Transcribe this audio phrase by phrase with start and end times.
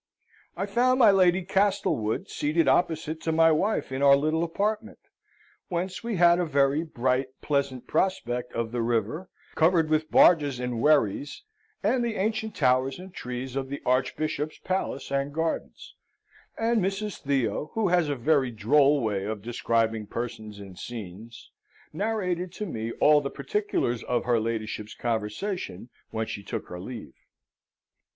[0.57, 4.97] I found my Lady Castlewood seated opposite to my wife in our little apartment
[5.67, 10.81] (whence we had a very bright, pleasant prospect of the river, covered with barges and
[10.81, 11.43] wherries,
[11.83, 15.93] and the ancient towers and trees of the Archbishop's palace and gardens),
[16.57, 17.19] and Mrs.
[17.19, 21.51] Theo, who has a very droll way of describing persons and scenes,
[21.93, 27.13] narrated to me all the particulars of her ladyship's conversation, when she took her leave.